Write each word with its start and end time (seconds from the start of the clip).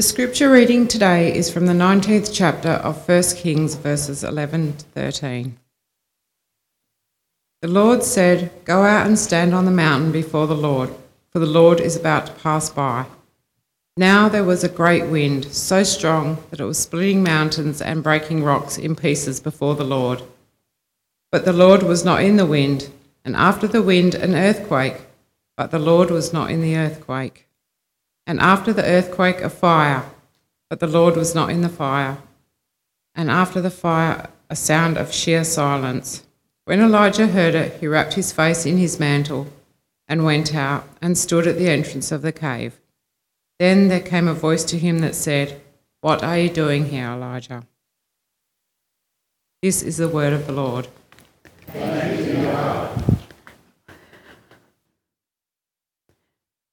The 0.00 0.04
scripture 0.04 0.50
reading 0.50 0.88
today 0.88 1.30
is 1.36 1.50
from 1.50 1.66
the 1.66 1.74
19th 1.74 2.30
chapter 2.32 2.70
of 2.70 3.06
1 3.06 3.22
Kings, 3.36 3.74
verses 3.74 4.24
11 4.24 4.78
to 4.78 4.84
13. 4.86 5.58
The 7.60 7.68
Lord 7.68 8.02
said, 8.02 8.50
Go 8.64 8.84
out 8.84 9.06
and 9.06 9.18
stand 9.18 9.54
on 9.54 9.66
the 9.66 9.70
mountain 9.70 10.10
before 10.10 10.46
the 10.46 10.56
Lord, 10.56 10.88
for 11.30 11.38
the 11.38 11.44
Lord 11.44 11.80
is 11.80 11.96
about 11.96 12.24
to 12.28 12.32
pass 12.32 12.70
by. 12.70 13.04
Now 13.94 14.30
there 14.30 14.42
was 14.42 14.64
a 14.64 14.70
great 14.70 15.04
wind, 15.04 15.52
so 15.52 15.82
strong 15.82 16.38
that 16.48 16.60
it 16.60 16.64
was 16.64 16.78
splitting 16.78 17.22
mountains 17.22 17.82
and 17.82 18.02
breaking 18.02 18.42
rocks 18.42 18.78
in 18.78 18.96
pieces 18.96 19.38
before 19.38 19.74
the 19.74 19.84
Lord. 19.84 20.22
But 21.30 21.44
the 21.44 21.52
Lord 21.52 21.82
was 21.82 22.06
not 22.06 22.22
in 22.22 22.36
the 22.38 22.46
wind, 22.46 22.88
and 23.22 23.36
after 23.36 23.66
the 23.66 23.82
wind, 23.82 24.14
an 24.14 24.34
earthquake, 24.34 25.02
but 25.58 25.70
the 25.70 25.78
Lord 25.78 26.10
was 26.10 26.32
not 26.32 26.50
in 26.50 26.62
the 26.62 26.74
earthquake. 26.74 27.49
And 28.26 28.40
after 28.40 28.72
the 28.72 28.84
earthquake, 28.84 29.40
a 29.40 29.50
fire, 29.50 30.04
but 30.68 30.80
the 30.80 30.86
Lord 30.86 31.16
was 31.16 31.34
not 31.34 31.50
in 31.50 31.62
the 31.62 31.68
fire. 31.68 32.18
And 33.14 33.30
after 33.30 33.60
the 33.60 33.70
fire, 33.70 34.28
a 34.48 34.56
sound 34.56 34.96
of 34.96 35.12
sheer 35.12 35.44
silence. 35.44 36.24
When 36.64 36.80
Elijah 36.80 37.26
heard 37.26 37.54
it, 37.54 37.80
he 37.80 37.86
wrapped 37.86 38.14
his 38.14 38.32
face 38.32 38.66
in 38.66 38.78
his 38.78 39.00
mantle 39.00 39.48
and 40.06 40.24
went 40.24 40.54
out 40.54 40.88
and 41.00 41.16
stood 41.16 41.46
at 41.46 41.56
the 41.56 41.68
entrance 41.68 42.12
of 42.12 42.22
the 42.22 42.32
cave. 42.32 42.80
Then 43.58 43.88
there 43.88 44.00
came 44.00 44.26
a 44.26 44.34
voice 44.34 44.64
to 44.64 44.78
him 44.78 45.00
that 45.00 45.14
said, 45.14 45.60
What 46.00 46.22
are 46.22 46.38
you 46.38 46.48
doing 46.48 46.86
here, 46.86 47.06
Elijah? 47.06 47.64
This 49.62 49.82
is 49.82 49.98
the 49.98 50.08
word 50.08 50.32
of 50.32 50.46
the 50.46 50.52
Lord. 50.52 50.88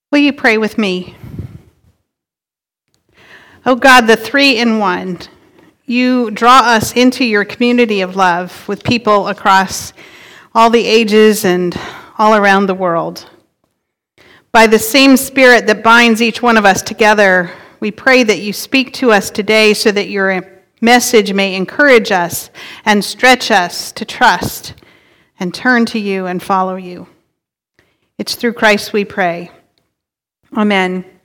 Will 0.09 0.19
you 0.19 0.33
pray 0.33 0.57
with 0.57 0.77
me? 0.77 1.15
Oh 3.67 3.75
God, 3.75 4.07
the 4.07 4.15
three 4.15 4.59
in 4.59 4.79
one, 4.79 5.19
you 5.85 6.31
draw 6.31 6.59
us 6.59 6.95
into 6.95 7.25
your 7.25 7.43
community 7.43 7.99
of 7.99 8.15
love 8.15 8.65
with 8.65 8.81
people 8.81 9.27
across 9.27 9.91
all 10.55 10.69
the 10.69 10.85
ages 10.87 11.43
and 11.43 11.77
all 12.17 12.33
around 12.33 12.67
the 12.67 12.73
world. 12.73 13.29
By 14.53 14.67
the 14.67 14.79
same 14.79 15.17
Spirit 15.17 15.67
that 15.67 15.83
binds 15.83 16.21
each 16.21 16.41
one 16.41 16.55
of 16.55 16.63
us 16.63 16.81
together, 16.81 17.51
we 17.81 17.91
pray 17.91 18.23
that 18.23 18.39
you 18.39 18.53
speak 18.53 18.93
to 18.93 19.11
us 19.11 19.29
today 19.29 19.73
so 19.73 19.91
that 19.91 20.07
your 20.07 20.61
message 20.79 21.33
may 21.33 21.53
encourage 21.53 22.09
us 22.13 22.49
and 22.85 23.03
stretch 23.03 23.51
us 23.51 23.91
to 23.91 24.05
trust 24.05 24.75
and 25.41 25.53
turn 25.53 25.85
to 25.87 25.99
you 25.99 26.25
and 26.25 26.41
follow 26.41 26.77
you. 26.77 27.05
It's 28.17 28.35
through 28.35 28.53
Christ 28.53 28.93
we 28.93 29.03
pray. 29.03 29.51
Amen. 30.55 31.16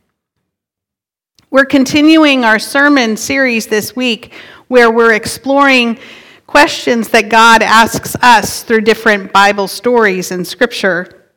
We're 1.52 1.66
continuing 1.66 2.46
our 2.46 2.58
sermon 2.58 3.14
series 3.14 3.66
this 3.66 3.94
week 3.94 4.32
where 4.68 4.90
we're 4.90 5.12
exploring 5.12 5.98
questions 6.46 7.10
that 7.10 7.28
God 7.28 7.60
asks 7.60 8.16
us 8.22 8.62
through 8.62 8.80
different 8.80 9.34
Bible 9.34 9.68
stories 9.68 10.30
and 10.30 10.46
scripture. 10.46 11.28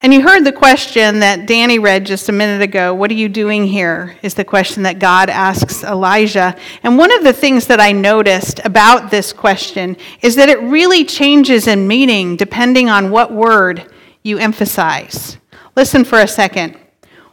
And 0.00 0.12
you 0.12 0.22
heard 0.22 0.42
the 0.42 0.50
question 0.50 1.20
that 1.20 1.46
Danny 1.46 1.78
read 1.78 2.04
just 2.04 2.28
a 2.28 2.32
minute 2.32 2.60
ago 2.60 2.92
What 2.92 3.12
are 3.12 3.14
you 3.14 3.28
doing 3.28 3.64
here? 3.64 4.16
is 4.22 4.34
the 4.34 4.44
question 4.44 4.82
that 4.82 4.98
God 4.98 5.30
asks 5.30 5.84
Elijah. 5.84 6.56
And 6.82 6.98
one 6.98 7.12
of 7.12 7.22
the 7.22 7.32
things 7.32 7.68
that 7.68 7.78
I 7.78 7.92
noticed 7.92 8.58
about 8.64 9.12
this 9.12 9.32
question 9.32 9.96
is 10.20 10.34
that 10.34 10.48
it 10.48 10.60
really 10.62 11.04
changes 11.04 11.68
in 11.68 11.86
meaning 11.86 12.34
depending 12.34 12.88
on 12.88 13.12
what 13.12 13.32
word 13.32 13.88
you 14.24 14.38
emphasize. 14.38 15.38
Listen 15.76 16.04
for 16.04 16.18
a 16.18 16.26
second. 16.26 16.76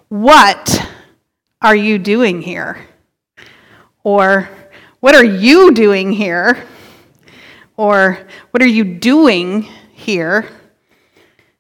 What 0.10 0.88
are 1.66 1.76
you 1.76 1.98
doing 1.98 2.44
here? 2.44 2.78
Or, 4.04 4.48
what 5.00 5.16
are 5.16 5.26
you 5.26 5.72
doing 5.72 6.12
here? 6.12 6.64
Or, 7.76 8.20
what 8.52 8.62
are 8.62 8.68
you 8.68 8.84
doing 8.84 9.64
here? 9.64 10.48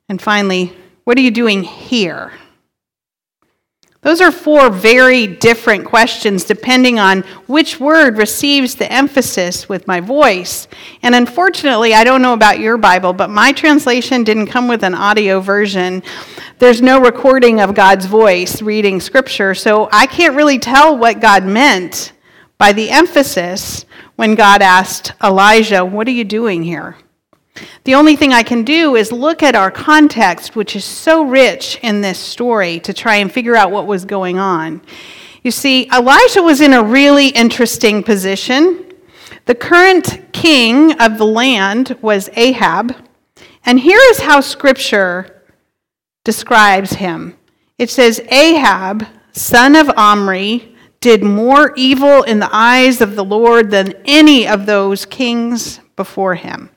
And 0.07 0.21
finally, 0.21 0.77
what 1.05 1.17
are 1.17 1.21
you 1.21 1.31
doing 1.31 1.63
here? 1.63 2.31
Those 4.05 4.21
are 4.21 4.31
four 4.31 4.69
very 4.69 5.25
different 5.25 5.83
questions 5.83 6.43
depending 6.43 6.99
on 6.99 7.21
which 7.47 7.79
word 7.79 8.17
receives 8.19 8.75
the 8.75 8.89
emphasis 8.91 9.67
with 9.67 9.87
my 9.87 9.99
voice. 9.99 10.67
And 11.01 11.15
unfortunately, 11.15 11.95
I 11.95 12.03
don't 12.03 12.21
know 12.21 12.33
about 12.33 12.59
your 12.59 12.77
Bible, 12.77 13.13
but 13.13 13.31
my 13.31 13.51
translation 13.51 14.23
didn't 14.23 14.45
come 14.45 14.67
with 14.67 14.83
an 14.83 14.93
audio 14.93 15.39
version. 15.39 16.03
There's 16.59 16.83
no 16.83 17.01
recording 17.01 17.61
of 17.61 17.73
God's 17.73 18.05
voice 18.05 18.61
reading 18.61 19.01
scripture, 19.01 19.55
so 19.55 19.89
I 19.91 20.05
can't 20.05 20.35
really 20.35 20.59
tell 20.59 20.95
what 20.95 21.19
God 21.19 21.43
meant 21.43 22.13
by 22.59 22.73
the 22.73 22.91
emphasis 22.91 23.85
when 24.17 24.35
God 24.35 24.61
asked 24.61 25.13
Elijah, 25.23 25.83
What 25.83 26.07
are 26.07 26.11
you 26.11 26.25
doing 26.25 26.61
here? 26.61 26.95
The 27.83 27.95
only 27.95 28.15
thing 28.15 28.33
I 28.33 28.43
can 28.43 28.63
do 28.63 28.95
is 28.95 29.11
look 29.11 29.43
at 29.43 29.55
our 29.55 29.71
context, 29.71 30.55
which 30.55 30.75
is 30.75 30.83
so 30.83 31.23
rich 31.23 31.79
in 31.81 32.01
this 32.01 32.19
story, 32.19 32.79
to 32.81 32.93
try 32.93 33.15
and 33.17 33.31
figure 33.31 33.55
out 33.55 33.71
what 33.71 33.87
was 33.87 34.05
going 34.05 34.37
on. 34.39 34.81
You 35.43 35.51
see, 35.51 35.87
Elijah 35.93 36.41
was 36.41 36.59
in 36.59 36.73
a 36.73 36.83
really 36.83 37.29
interesting 37.29 38.03
position. 38.03 38.93
The 39.45 39.55
current 39.55 40.33
king 40.33 40.99
of 40.99 41.17
the 41.17 41.25
land 41.25 41.97
was 42.01 42.29
Ahab. 42.35 42.95
And 43.65 43.79
here 43.79 43.99
is 44.09 44.19
how 44.19 44.41
scripture 44.41 45.43
describes 46.23 46.93
him 46.93 47.37
it 47.77 47.89
says, 47.89 48.21
Ahab, 48.29 49.05
son 49.33 49.75
of 49.75 49.89
Omri, 49.97 50.75
did 51.01 51.23
more 51.23 51.73
evil 51.75 52.23
in 52.23 52.39
the 52.39 52.49
eyes 52.51 53.01
of 53.01 53.15
the 53.15 53.23
Lord 53.23 53.69
than 53.69 53.93
any 54.05 54.47
of 54.47 54.65
those 54.65 55.05
kings 55.05 55.81
before 55.95 56.35
him. 56.35 56.69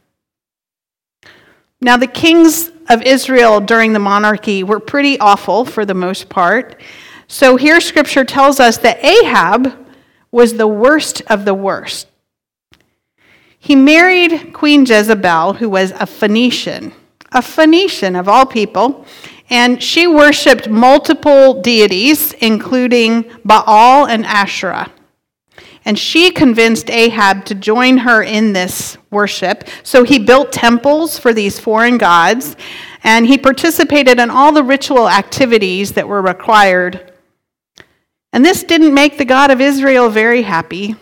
Now, 1.81 1.97
the 1.97 2.07
kings 2.07 2.71
of 2.89 3.03
Israel 3.03 3.61
during 3.61 3.93
the 3.93 3.99
monarchy 3.99 4.63
were 4.65 4.81
pretty 4.81 5.19
awful 5.21 5.65
for 5.65 5.85
the 5.85 5.95
most 5.95 6.29
part. 6.29 6.81
So 7.29 7.57
here 7.57 7.81
scripture 7.81 8.25
tells 8.25 8.59
us 8.59 8.79
that 8.79 9.05
Ahab 9.05 9.87
was 10.33 10.55
the 10.55 10.67
worst 10.67 11.23
of 11.29 11.45
the 11.45 11.55
worst. 11.55 12.09
He 13.59 13.77
married 13.77 14.53
Queen 14.53 14.87
Jezebel, 14.87 15.55
who 15.55 15.69
was 15.69 15.93
a 15.93 16.07
Phoenician, 16.07 16.93
a 17.33 17.43
Phoenician 17.43 18.17
of 18.17 18.29
all 18.29 18.47
people, 18.47 19.05
and 19.51 19.83
she 19.83 20.07
worshiped 20.07 20.69
multiple 20.69 21.61
deities, 21.61 22.33
including 22.35 23.31
Baal 23.45 24.07
and 24.07 24.25
Asherah. 24.27 24.91
And 25.89 25.99
she 25.99 26.31
convinced 26.31 26.91
Ahab 26.91 27.47
to 27.47 27.55
join 27.55 27.97
her 27.97 28.23
in 28.23 28.53
this 28.53 28.99
worship. 29.11 29.67
So 29.83 30.05
he 30.05 30.19
built 30.19 30.53
temples 30.53 31.19
for 31.19 31.33
these 31.33 31.59
foreign 31.59 31.97
gods, 31.97 32.57
and 33.05 33.27
he 33.27 33.39
participated 33.39 34.21
in 34.21 34.29
all 34.29 34.53
the 34.53 34.63
ritual 34.63 35.09
activities 35.09 35.93
that 35.93 36.07
were 36.07 36.21
required. 36.21 37.15
And 38.35 38.45
this 38.45 38.65
didn't 38.65 38.93
make 38.93 39.17
the 39.17 39.25
God 39.25 39.51
of 39.51 39.63
Israel 39.63 40.11
very 40.11 40.43
happy. 40.43 40.95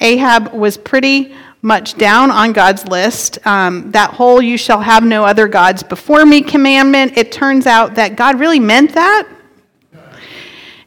Ahab 0.00 0.52
was 0.52 0.76
pretty 0.76 1.32
much 1.62 1.96
down 1.96 2.32
on 2.32 2.52
God's 2.52 2.88
list. 2.88 3.38
Um, 3.46 3.92
that 3.92 4.12
whole 4.14 4.42
you 4.42 4.58
shall 4.58 4.80
have 4.80 5.04
no 5.04 5.24
other 5.24 5.46
gods 5.46 5.84
before 5.84 6.26
me 6.26 6.42
commandment, 6.42 7.16
it 7.16 7.30
turns 7.30 7.68
out 7.68 7.94
that 7.94 8.16
God 8.16 8.40
really 8.40 8.58
meant 8.58 8.94
that. 8.94 9.28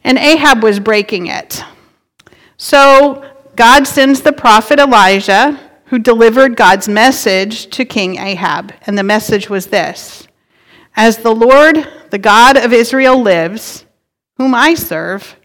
And 0.04 0.18
Ahab 0.18 0.62
was 0.62 0.78
breaking 0.78 1.28
it. 1.28 1.64
So 2.64 3.22
God 3.56 3.86
sends 3.86 4.22
the 4.22 4.32
prophet 4.32 4.78
Elijah, 4.78 5.60
who 5.88 5.98
delivered 5.98 6.56
God's 6.56 6.88
message 6.88 7.66
to 7.66 7.84
King 7.84 8.16
Ahab. 8.16 8.72
And 8.86 8.96
the 8.96 9.02
message 9.02 9.50
was 9.50 9.66
this 9.66 10.26
As 10.96 11.18
the 11.18 11.34
Lord, 11.34 11.86
the 12.08 12.16
God 12.16 12.56
of 12.56 12.72
Israel, 12.72 13.20
lives, 13.20 13.84
whom 14.38 14.54
I 14.54 14.72
serve, 14.72 15.36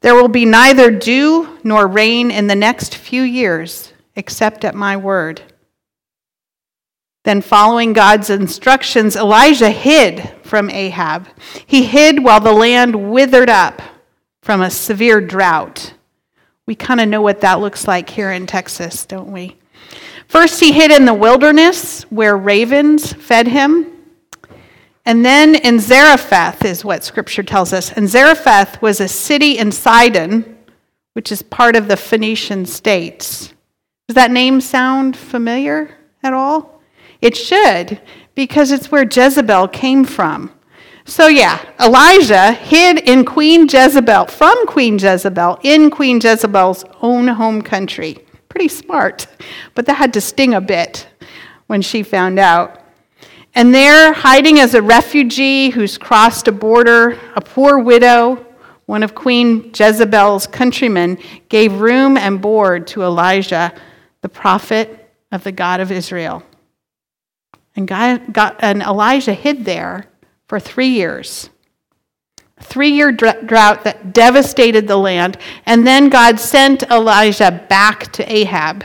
there 0.00 0.14
will 0.14 0.28
be 0.28 0.44
neither 0.44 0.92
dew 0.92 1.58
nor 1.64 1.88
rain 1.88 2.30
in 2.30 2.46
the 2.46 2.54
next 2.54 2.94
few 2.94 3.22
years, 3.22 3.92
except 4.14 4.64
at 4.64 4.76
my 4.76 4.96
word. 4.96 5.42
Then, 7.24 7.42
following 7.42 7.92
God's 7.92 8.30
instructions, 8.30 9.16
Elijah 9.16 9.70
hid 9.70 10.32
from 10.44 10.70
Ahab. 10.70 11.26
He 11.66 11.86
hid 11.86 12.22
while 12.22 12.38
the 12.38 12.52
land 12.52 13.10
withered 13.10 13.50
up 13.50 13.82
from 14.40 14.62
a 14.62 14.70
severe 14.70 15.20
drought. 15.20 15.94
We 16.66 16.74
kind 16.74 17.00
of 17.00 17.08
know 17.08 17.22
what 17.22 17.40
that 17.40 17.60
looks 17.60 17.88
like 17.88 18.08
here 18.08 18.30
in 18.30 18.46
Texas, 18.46 19.04
don't 19.06 19.32
we? 19.32 19.56
First, 20.28 20.60
he 20.60 20.72
hid 20.72 20.92
in 20.92 21.04
the 21.04 21.14
wilderness 21.14 22.02
where 22.10 22.36
ravens 22.36 23.12
fed 23.12 23.48
him. 23.48 23.86
And 25.04 25.24
then 25.24 25.56
in 25.56 25.80
Zarephath 25.80 26.64
is 26.64 26.84
what 26.84 27.02
scripture 27.02 27.42
tells 27.42 27.72
us. 27.72 27.90
And 27.92 28.08
Zarephath 28.08 28.80
was 28.80 29.00
a 29.00 29.08
city 29.08 29.58
in 29.58 29.72
Sidon, 29.72 30.58
which 31.14 31.32
is 31.32 31.42
part 31.42 31.74
of 31.74 31.88
the 31.88 31.96
Phoenician 31.96 32.66
states. 32.66 33.52
Does 34.06 34.14
that 34.14 34.30
name 34.30 34.60
sound 34.60 35.16
familiar 35.16 35.96
at 36.22 36.32
all? 36.32 36.80
It 37.20 37.36
should, 37.36 38.00
because 38.34 38.70
it's 38.70 38.90
where 38.90 39.06
Jezebel 39.10 39.68
came 39.68 40.04
from. 40.04 40.52
So, 41.10 41.26
yeah, 41.26 41.60
Elijah 41.80 42.52
hid 42.52 43.00
in 43.00 43.24
Queen 43.24 43.66
Jezebel, 43.68 44.26
from 44.26 44.64
Queen 44.68 44.96
Jezebel, 44.96 45.58
in 45.64 45.90
Queen 45.90 46.20
Jezebel's 46.22 46.84
own 47.02 47.26
home 47.26 47.62
country. 47.62 48.24
Pretty 48.48 48.68
smart, 48.68 49.26
but 49.74 49.86
that 49.86 49.94
had 49.94 50.12
to 50.12 50.20
sting 50.20 50.54
a 50.54 50.60
bit 50.60 51.08
when 51.66 51.82
she 51.82 52.04
found 52.04 52.38
out. 52.38 52.80
And 53.56 53.74
there, 53.74 54.12
hiding 54.12 54.60
as 54.60 54.74
a 54.74 54.82
refugee 54.82 55.70
who's 55.70 55.98
crossed 55.98 56.46
a 56.46 56.52
border, 56.52 57.18
a 57.34 57.40
poor 57.40 57.80
widow, 57.80 58.46
one 58.86 59.02
of 59.02 59.12
Queen 59.12 59.72
Jezebel's 59.74 60.46
countrymen, 60.46 61.18
gave 61.48 61.80
room 61.80 62.16
and 62.16 62.40
board 62.40 62.86
to 62.86 63.02
Elijah, 63.02 63.74
the 64.20 64.28
prophet 64.28 65.12
of 65.32 65.42
the 65.42 65.50
God 65.50 65.80
of 65.80 65.90
Israel. 65.90 66.44
And, 67.74 67.88
God, 67.88 68.32
God, 68.32 68.54
and 68.60 68.80
Elijah 68.80 69.34
hid 69.34 69.64
there 69.64 70.06
for 70.50 70.58
three 70.58 70.88
years. 70.88 71.48
Three 72.58 72.88
year 72.88 73.12
drought 73.12 73.84
that 73.84 74.12
devastated 74.12 74.88
the 74.88 74.96
land. 74.96 75.38
And 75.64 75.86
then 75.86 76.08
God 76.08 76.40
sent 76.40 76.82
Elijah 76.90 77.64
back 77.68 78.10
to 78.14 78.24
Ahab. 78.24 78.84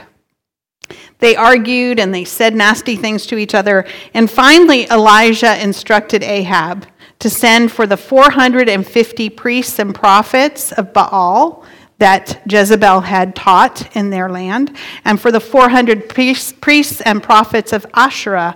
They 1.18 1.34
argued 1.34 1.98
and 1.98 2.14
they 2.14 2.22
said 2.22 2.54
nasty 2.54 2.94
things 2.94 3.26
to 3.26 3.36
each 3.36 3.52
other. 3.52 3.84
And 4.14 4.30
finally, 4.30 4.84
Elijah 4.92 5.60
instructed 5.60 6.22
Ahab 6.22 6.86
to 7.18 7.28
send 7.28 7.72
for 7.72 7.84
the 7.84 7.96
450 7.96 9.28
priests 9.30 9.80
and 9.80 9.92
prophets 9.92 10.70
of 10.70 10.92
Baal 10.92 11.64
that 11.98 12.42
Jezebel 12.48 13.00
had 13.00 13.34
taught 13.34 13.96
in 13.96 14.10
their 14.10 14.28
land, 14.28 14.76
and 15.04 15.20
for 15.20 15.32
the 15.32 15.40
400 15.40 16.08
priests 16.08 17.00
and 17.00 17.20
prophets 17.20 17.72
of 17.72 17.86
Asherah 17.92 18.54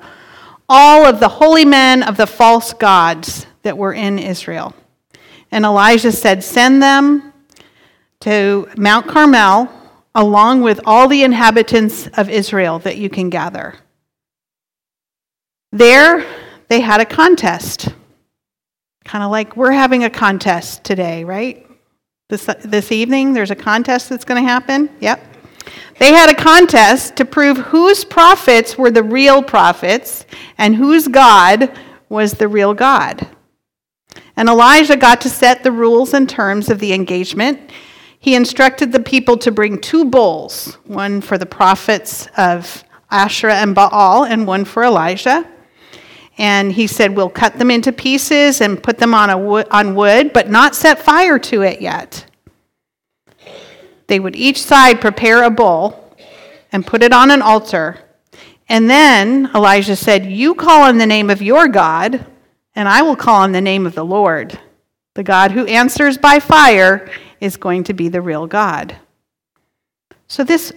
all 0.71 1.05
of 1.05 1.19
the 1.19 1.29
holy 1.29 1.65
men 1.65 2.05
of 2.05 2.17
the 2.17 2.29
false 2.29 2.73
gods 2.73 3.45
that 3.63 3.77
were 3.77 3.93
in 3.93 4.21
Israel. 4.21 4.73
And 5.51 5.65
Elijah 5.65 6.13
said, 6.13 6.45
Send 6.45 6.81
them 6.81 7.33
to 8.21 8.69
Mount 8.77 9.09
Carmel 9.09 9.69
along 10.15 10.63
with 10.63 10.81
all 10.85 11.09
the 11.09 11.25
inhabitants 11.25 12.07
of 12.17 12.31
Israel 12.31 12.79
that 12.81 12.97
you 12.97 13.11
can 13.11 13.31
gather. 13.31 13.75
There, 15.73 16.25
they 16.69 16.81
had 16.81 17.01
a 17.01 17.05
contest. 17.05 17.89
Kind 19.05 19.25
of 19.25 19.31
like 19.31 19.57
we're 19.57 19.73
having 19.73 20.05
a 20.05 20.11
contest 20.11 20.85
today, 20.85 21.25
right? 21.25 21.67
This, 22.29 22.49
this 22.65 22.93
evening, 22.93 23.33
there's 23.33 23.51
a 23.51 23.57
contest 23.57 24.09
that's 24.09 24.25
going 24.25 24.41
to 24.41 24.49
happen. 24.49 24.89
Yep. 25.01 25.30
They 25.99 26.13
had 26.13 26.31
a 26.31 26.35
contest 26.35 27.17
to 27.17 27.25
prove 27.25 27.59
whose 27.59 28.05
prophets 28.05 28.79
were 28.79 28.91
the 28.91 29.03
real 29.03 29.43
prophets 29.43 30.25
and 30.57 30.75
whose 30.75 31.09
God 31.09 31.77
was 32.09 32.33
the 32.33 32.49
real 32.49 32.75
God. 32.75 33.29
And 34.37 34.49
Elijah 34.49 34.97
got 34.97 35.21
to 35.23 35.29
set 35.29 35.63
the 35.63 35.73
rules 35.73 36.15
and 36.15 36.29
terms 36.29 36.71
of 36.71 36.79
the 36.79 36.93
engagement. 36.93 37.71
He 38.19 38.35
instructed 38.35 38.93
the 38.93 39.01
people 39.01 39.37
to 39.39 39.51
bring 39.51 39.81
two 39.81 40.05
bulls, 40.05 40.79
one 40.87 41.21
for 41.21 41.39
the 41.39 41.47
prophets 41.47 42.27
of 42.37 42.85
Asherah 43.11 43.57
and 43.57 43.75
Baal, 43.75 44.25
and 44.25 44.47
one 44.47 44.65
for 44.65 44.85
Elijah. 44.85 45.47
And 46.39 46.73
he 46.73 46.87
said, 46.87 47.15
We'll 47.15 47.29
cut 47.29 47.59
them 47.59 47.71
into 47.71 47.93
pieces 47.93 48.63
and 48.63 48.83
put 48.83 48.99
them 48.99 49.15
on, 49.15 49.31
a 49.31 49.37
wood, 49.37 49.67
on 49.71 49.95
wood, 49.95 50.33
but 50.33 50.49
not 50.49 50.75
set 50.75 50.99
fire 51.01 51.39
to 51.39 51.63
it 51.63 51.83
yet. 51.83 52.25
They 54.11 54.19
would 54.19 54.35
each 54.35 54.61
side 54.61 55.01
prepare 55.01 55.45
a 55.45 55.51
bull 55.51 56.17
and 56.73 56.85
put 56.85 57.05
it 57.05 57.13
on 57.13 57.31
an 57.31 57.43
altar. 57.43 57.97
And 58.69 58.91
then 58.91 59.49
Elijah 59.55 59.95
said, 59.95 60.27
You 60.27 60.57
call 60.57 60.83
on 60.83 60.99
the 60.99 61.07
name 61.07 61.31
of 61.31 61.41
your 61.41 61.69
God, 61.69 62.27
and 62.75 62.89
I 62.89 63.03
will 63.03 63.15
call 63.15 63.43
on 63.43 63.53
the 63.53 63.61
name 63.61 63.87
of 63.87 63.95
the 63.95 64.05
Lord. 64.05 64.59
The 65.15 65.23
God 65.23 65.53
who 65.53 65.65
answers 65.67 66.19
by 66.19 66.41
fire 66.41 67.09
is 67.41 67.57
going 67.57 67.85
to 67.85 67.95
be 67.95 68.09
the 68.09 68.21
real 68.21 68.49
God. 68.49 68.97
So, 70.27 70.43
this, 70.43 70.73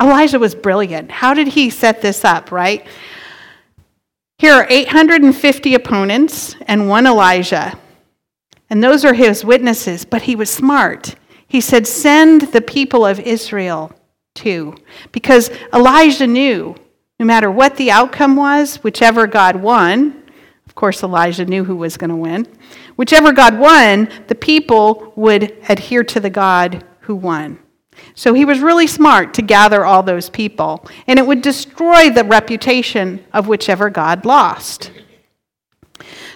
Elijah 0.00 0.38
was 0.38 0.54
brilliant. 0.54 1.10
How 1.10 1.34
did 1.34 1.48
he 1.48 1.68
set 1.68 2.00
this 2.00 2.24
up, 2.24 2.50
right? 2.50 2.86
Here 4.38 4.54
are 4.54 4.66
850 4.70 5.74
opponents 5.74 6.56
and 6.62 6.88
one 6.88 7.06
Elijah. 7.06 7.78
And 8.70 8.82
those 8.82 9.04
are 9.04 9.12
his 9.12 9.44
witnesses, 9.44 10.06
but 10.06 10.22
he 10.22 10.34
was 10.34 10.48
smart. 10.48 11.16
He 11.54 11.60
said, 11.60 11.86
Send 11.86 12.40
the 12.50 12.60
people 12.60 13.06
of 13.06 13.20
Israel 13.20 13.92
too. 14.34 14.74
Because 15.12 15.52
Elijah 15.72 16.26
knew 16.26 16.74
no 17.20 17.26
matter 17.26 17.48
what 17.48 17.76
the 17.76 17.92
outcome 17.92 18.34
was, 18.34 18.82
whichever 18.82 19.28
God 19.28 19.54
won, 19.54 20.20
of 20.66 20.74
course, 20.74 21.04
Elijah 21.04 21.44
knew 21.44 21.62
who 21.62 21.76
was 21.76 21.96
going 21.96 22.10
to 22.10 22.16
win, 22.16 22.48
whichever 22.96 23.30
God 23.30 23.56
won, 23.56 24.08
the 24.26 24.34
people 24.34 25.12
would 25.14 25.56
adhere 25.68 26.02
to 26.02 26.18
the 26.18 26.28
God 26.28 26.82
who 27.02 27.14
won. 27.14 27.60
So 28.16 28.34
he 28.34 28.44
was 28.44 28.58
really 28.58 28.88
smart 28.88 29.32
to 29.34 29.42
gather 29.42 29.84
all 29.84 30.02
those 30.02 30.28
people, 30.28 30.84
and 31.06 31.20
it 31.20 31.26
would 31.26 31.40
destroy 31.40 32.10
the 32.10 32.24
reputation 32.24 33.24
of 33.32 33.46
whichever 33.46 33.90
God 33.90 34.26
lost. 34.26 34.90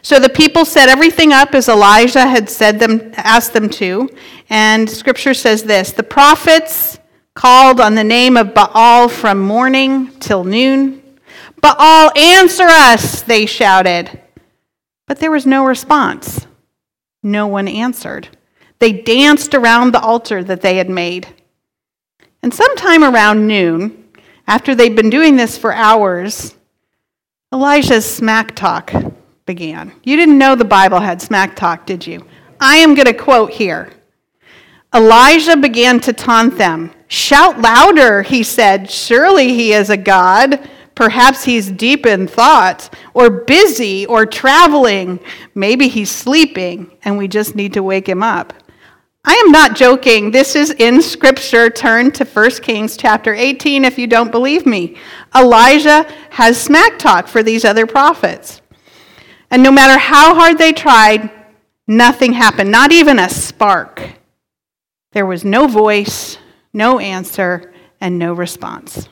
So 0.08 0.18
the 0.18 0.30
people 0.30 0.64
set 0.64 0.88
everything 0.88 1.34
up 1.34 1.54
as 1.54 1.68
Elijah 1.68 2.26
had 2.26 2.48
said 2.48 2.80
them, 2.80 3.12
asked 3.18 3.52
them 3.52 3.68
to. 3.68 4.08
And 4.48 4.88
scripture 4.88 5.34
says 5.34 5.64
this 5.64 5.92
The 5.92 6.02
prophets 6.02 6.98
called 7.34 7.78
on 7.78 7.94
the 7.94 8.02
name 8.02 8.38
of 8.38 8.54
Baal 8.54 9.10
from 9.10 9.38
morning 9.38 10.10
till 10.18 10.44
noon. 10.44 11.02
Baal, 11.60 12.10
answer 12.16 12.64
us, 12.64 13.20
they 13.20 13.44
shouted. 13.44 14.18
But 15.06 15.18
there 15.18 15.30
was 15.30 15.44
no 15.44 15.66
response. 15.66 16.46
No 17.22 17.46
one 17.46 17.68
answered. 17.68 18.28
They 18.78 18.92
danced 18.92 19.52
around 19.52 19.92
the 19.92 20.00
altar 20.00 20.42
that 20.42 20.62
they 20.62 20.78
had 20.78 20.88
made. 20.88 21.28
And 22.42 22.54
sometime 22.54 23.04
around 23.04 23.46
noon, 23.46 24.08
after 24.46 24.74
they'd 24.74 24.96
been 24.96 25.10
doing 25.10 25.36
this 25.36 25.58
for 25.58 25.74
hours, 25.74 26.54
Elijah's 27.52 28.06
smack 28.10 28.56
talk 28.56 28.90
began. 29.48 29.90
You 30.04 30.16
didn't 30.16 30.38
know 30.38 30.54
the 30.54 30.64
Bible 30.64 31.00
had 31.00 31.20
smack 31.20 31.56
talk, 31.56 31.86
did 31.86 32.06
you? 32.06 32.24
I 32.60 32.76
am 32.76 32.94
going 32.94 33.06
to 33.06 33.14
quote 33.14 33.50
here. 33.50 33.90
Elijah 34.94 35.56
began 35.56 35.98
to 36.00 36.12
taunt 36.12 36.58
them. 36.58 36.92
Shout 37.08 37.58
louder, 37.58 38.22
he 38.22 38.42
said. 38.42 38.90
Surely 38.90 39.54
he 39.54 39.72
is 39.72 39.88
a 39.88 39.96
God. 39.96 40.68
Perhaps 40.94 41.44
he's 41.44 41.70
deep 41.70 42.04
in 42.04 42.28
thought, 42.28 42.94
or 43.14 43.30
busy, 43.30 44.04
or 44.04 44.26
traveling. 44.26 45.18
Maybe 45.54 45.88
he's 45.88 46.10
sleeping, 46.10 46.90
and 47.04 47.16
we 47.16 47.26
just 47.26 47.56
need 47.56 47.72
to 47.72 47.82
wake 47.82 48.08
him 48.08 48.22
up. 48.22 48.52
I 49.24 49.32
am 49.34 49.50
not 49.50 49.76
joking. 49.76 50.30
This 50.30 50.56
is 50.56 50.72
in 50.72 51.00
scripture. 51.00 51.70
Turn 51.70 52.10
to 52.12 52.24
1 52.26 52.50
Kings 52.62 52.98
chapter 52.98 53.34
18 53.34 53.84
if 53.86 53.98
you 53.98 54.06
don't 54.06 54.30
believe 54.30 54.66
me. 54.66 54.98
Elijah 55.34 56.06
has 56.30 56.60
smack 56.60 56.98
talk 56.98 57.28
for 57.28 57.42
these 57.42 57.64
other 57.64 57.86
prophets. 57.86 58.60
And 59.50 59.62
no 59.62 59.70
matter 59.70 59.98
how 59.98 60.34
hard 60.34 60.58
they 60.58 60.72
tried, 60.72 61.30
nothing 61.86 62.34
happened, 62.34 62.70
not 62.70 62.92
even 62.92 63.18
a 63.18 63.28
spark. 63.28 64.02
There 65.12 65.26
was 65.26 65.44
no 65.44 65.66
voice, 65.66 66.38
no 66.72 66.98
answer, 66.98 67.72
and 68.00 68.18
no 68.18 68.34
response. 68.34 69.08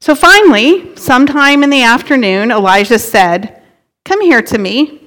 So 0.00 0.14
finally, 0.14 0.94
sometime 0.96 1.62
in 1.62 1.70
the 1.70 1.82
afternoon, 1.82 2.50
Elijah 2.50 2.98
said, 2.98 3.62
Come 4.04 4.20
here 4.20 4.42
to 4.42 4.58
me. 4.58 5.00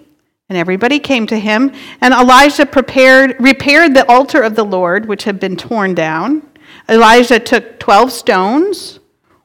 And 0.50 0.58
everybody 0.58 0.98
came 1.00 1.28
to 1.28 1.38
him, 1.38 1.74
and 2.00 2.14
Elijah 2.14 2.66
prepared, 2.66 3.36
repaired 3.38 3.94
the 3.94 4.10
altar 4.10 4.42
of 4.42 4.56
the 4.56 4.64
Lord, 4.64 5.06
which 5.06 5.26
had 5.26 5.42
been 5.42 5.58
torn 5.58 5.94
down. 5.94 6.42
Elijah 6.88 7.38
took 7.38 7.80
12 7.80 8.14
stones, 8.14 9.00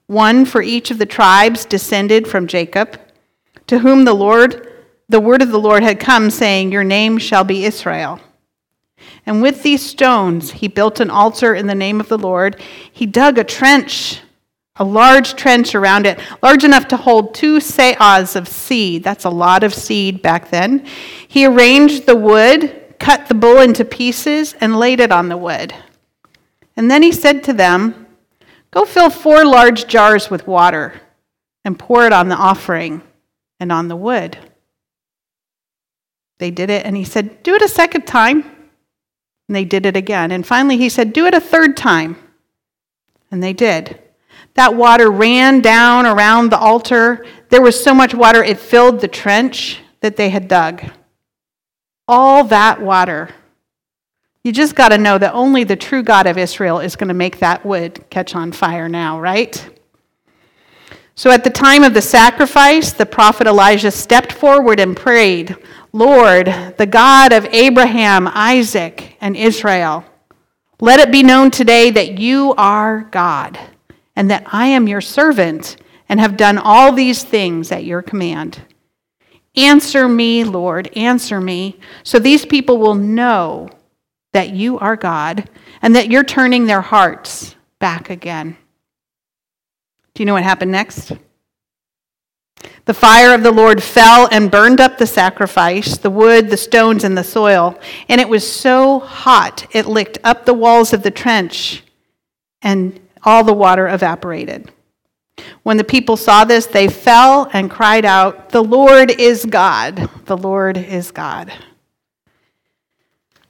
one 0.07 0.45
for 0.45 0.63
each 0.63 0.93
of 0.93 0.99
the 0.99 1.07
tribes 1.07 1.65
descended 1.65 2.29
from 2.29 2.47
Jacob 2.47 3.01
to 3.73 3.79
whom 3.79 4.05
the 4.05 4.13
Lord, 4.13 4.71
the 5.09 5.19
word 5.19 5.41
of 5.41 5.51
the 5.51 5.59
Lord 5.59 5.83
had 5.83 5.99
come, 5.99 6.29
saying, 6.29 6.71
Your 6.71 6.85
name 6.85 7.17
shall 7.17 7.43
be 7.43 7.65
Israel. 7.65 8.21
And 9.25 9.41
with 9.41 9.63
these 9.63 9.81
stones 9.81 10.51
he 10.51 10.69
built 10.69 11.01
an 11.01 11.09
altar 11.09 11.55
in 11.55 11.67
the 11.67 11.75
name 11.75 11.99
of 11.99 12.11
the 12.11 12.19
Lord. 12.19 12.61
He 12.93 13.07
dug 13.07 13.39
a 13.39 13.45
trench, 13.45 14.21
a 14.77 14.85
large 14.85 15.37
trench 15.37 15.75
around 15.75 16.05
it, 16.05 16.21
large 16.43 16.65
enough 16.65 16.87
to 16.89 16.99
hold 16.99 17.35
two 17.35 17.61
seahs 17.61 18.37
of 18.37 18.47
seed. 18.47 19.05
That's 19.05 19.25
a 19.25 19.31
lot 19.31 19.65
of 19.65 19.73
seed 19.73 20.21
back 20.21 20.51
then. 20.51 20.85
He 21.27 21.47
arranged 21.47 22.05
the 22.05 22.15
wood, 22.15 22.97
cut 22.99 23.27
the 23.27 23.35
bull 23.35 23.63
into 23.63 23.87
pieces, 23.87 24.53
and 24.61 24.79
laid 24.79 25.01
it 25.01 25.11
on 25.11 25.31
the 25.31 25.39
wood. 25.39 25.75
And 26.77 26.91
then 26.91 27.03
he 27.03 27.11
said 27.11 27.43
to 27.45 27.55
them, 27.55 28.07
Go 28.71 28.85
fill 28.85 29.09
four 29.09 29.47
large 29.47 29.87
jars 29.87 30.29
with 30.29 30.47
water 30.47 31.01
and 31.65 31.79
pour 31.79 32.05
it 32.05 32.13
on 32.13 32.29
the 32.29 32.37
offering 32.37 33.01
and 33.63 33.71
on 33.71 33.87
the 33.87 33.97
wood. 33.97 34.37
They 36.39 36.51
did 36.51 36.69
it, 36.69 36.85
and 36.85 36.97
he 36.97 37.05
said, 37.05 37.45
Do 37.45 37.55
it 37.55 37.63
a 37.63 37.69
second 37.69 38.09
time. 38.09 38.41
And 39.49 39.55
they 39.55 39.65
did 39.65 39.87
it 39.87 39.97
again. 39.97 40.33
And 40.33 40.45
finally, 40.45 40.77
he 40.77 40.89
said, 40.89 41.13
Do 41.13 41.27
it 41.27 41.35
a 41.35 41.41
third 41.41 41.77
time. 41.77 42.17
And 43.31 43.41
they 43.41 43.53
did. 43.53 44.01
That 44.55 44.75
water 44.75 45.11
ran 45.13 45.61
down 45.61 46.07
around 46.07 46.51
the 46.51 46.59
altar. 46.59 47.25
There 47.51 47.63
was 47.63 47.81
so 47.83 47.95
much 47.95 48.15
water, 48.15 48.43
it 48.43 48.59
filled 48.59 49.01
the 49.01 49.09
trench 49.09 49.79
that 50.01 50.17
they 50.17 50.29
had 50.29 50.49
dug. 50.49 50.83
All 52.09 52.43
that 52.45 52.83
water. 52.83 53.31
You 54.43 54.51
just 54.51 54.75
got 54.75 54.89
to 54.89 54.99
know 54.99 55.19
that 55.19 55.35
only 55.35 55.63
the 55.63 55.77
true 55.77 56.03
God 56.03 56.27
of 56.27 56.37
Israel 56.37 56.81
is 56.81 56.97
going 56.97 57.09
to 57.09 57.15
make 57.15 57.39
that 57.39 57.65
wood 57.65 58.05
catch 58.11 58.35
on 58.35 58.51
fire 58.51 58.89
now, 58.89 59.21
right? 59.21 59.82
So 61.15 61.31
at 61.31 61.45
the 61.45 61.51
time 61.51 61.85
of 61.85 61.95
the 61.95 62.03
sacrifice, 62.03 62.93
the 62.93 63.07
prophet 63.07 63.47
Elijah 63.47 63.91
stepped 63.91 64.33
forward 64.33 64.81
and 64.81 64.97
prayed, 64.97 65.57
Lord, 65.93 66.47
the 66.79 66.87
God 66.87 67.33
of 67.33 67.45
Abraham, 67.47 68.27
Isaac, 68.29 69.17
and 69.21 69.37
Israel, 69.37 70.05
let 70.81 71.01
it 71.01 71.13
be 71.13 71.23
known 71.23 71.51
today 71.51 71.91
that 71.91 72.19
you 72.19 72.55
are 72.57 73.03
God, 73.11 73.59
and 74.17 74.31
that 74.31 74.45
I 74.47 74.69
am 74.69 74.89
your 74.89 75.03
servant, 75.03 75.77
and 76.09 76.19
have 76.19 76.37
done 76.37 76.59
all 76.59 76.93
these 76.93 77.23
things 77.23 77.71
at 77.71 77.85
your 77.85 78.03
command. 78.03 78.63
Answer 79.55 80.09
me, 80.09 80.45
Lord, 80.45 80.91
answer 80.97 81.41
me, 81.41 81.79
so 82.03 82.19
these 82.19 82.47
people 82.47 82.79
will 82.79 82.95
know 82.95 83.69
that 84.33 84.51
you 84.51 84.79
are 84.79 84.97
God, 84.97 85.49
and 85.83 85.95
that 85.95 86.11
you're 86.11 86.25
turning 86.25 86.65
their 86.65 86.81
hearts 86.81 87.55
back 87.79 88.09
again. 88.09 88.57
You 90.23 90.27
know 90.27 90.35
what 90.35 90.45
happened 90.45 90.71
next? 90.71 91.11
The 92.85 92.95
fire 92.95 93.35
of 93.35 93.43
the 93.43 93.51
Lord 93.51 93.83
fell 93.83 94.29
and 94.31 94.53
burned 94.53 94.81
up 94.81 94.97
the 94.97 95.07
sacrifice, 95.09 95.99
the 95.99 96.11
wood, 96.11 96.49
the 96.49 96.57
stones, 96.57 97.03
and 97.03 97.19
the 97.19 97.25
soil. 97.25 97.77
And 98.09 98.21
it 98.21 98.29
was 98.29 98.49
so 98.49 99.01
hot, 99.01 99.67
it 99.73 99.87
licked 99.87 100.19
up 100.23 100.45
the 100.45 100.55
walls 100.55 100.93
of 100.93 101.03
the 101.03 101.11
trench, 101.11 101.83
and 102.63 103.01
all 103.25 103.43
the 103.43 103.53
water 103.53 103.89
evaporated. 103.89 104.71
When 105.65 105.77
the 105.77 105.83
people 105.83 106.17
saw 106.17 106.45
this, 106.45 106.67
they 106.67 106.87
fell 106.87 107.51
and 107.53 107.69
cried 107.69 108.05
out, 108.05 108.51
The 108.51 108.63
Lord 108.63 109.11
is 109.11 109.45
God! 109.45 110.09
The 110.27 110.37
Lord 110.37 110.77
is 110.77 111.11
God. 111.11 111.53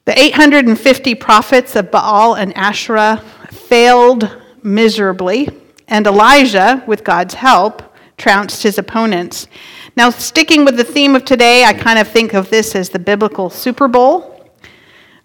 The 0.07 0.19
850 0.19 1.17
prophets 1.17 1.77
of 1.77 1.91
Baal 1.91 2.33
and 2.33 2.57
Asherah 2.57 3.23
failed 3.51 4.35
miserably, 4.63 5.51
and 5.93 6.07
Elijah, 6.07 6.83
with 6.87 7.05
God's 7.05 7.35
help, 7.35 7.83
trounced 8.17 8.63
his 8.63 8.79
opponents. 8.79 9.47
Now, 9.95 10.09
sticking 10.09 10.65
with 10.65 10.79
the 10.79 10.85
theme 10.85 11.15
of 11.15 11.27
today, 11.27 11.65
I 11.65 11.75
kind 11.75 11.99
of 11.99 12.09
think 12.09 12.33
of 12.33 12.49
this 12.49 12.75
as 12.75 12.89
the 12.89 12.99
biblical 12.99 13.51
Super 13.51 13.89
Bowl. 13.89 14.51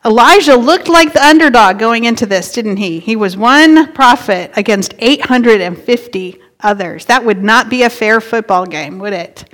Elijah 0.03 0.57
looked 0.57 0.89
like 0.89 1.13
the 1.13 1.25
underdog 1.25 1.79
going 1.79 2.03
into 2.03 2.25
this, 2.25 2.51
didn't 2.51 2.75
he? 2.75 2.99
He 2.99 3.15
was 3.15 3.37
one 3.37 3.93
prophet 3.93 4.51
against 4.57 4.93
850 4.99 6.41
others. 6.59 7.05
That 7.05 7.23
would 7.23 7.41
not 7.41 7.69
be 7.69 7.83
a 7.83 7.89
fair 7.89 8.19
football 8.19 8.65
game, 8.65 8.99
would 8.99 9.13
it? 9.13 9.45